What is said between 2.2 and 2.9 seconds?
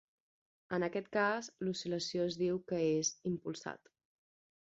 es diu que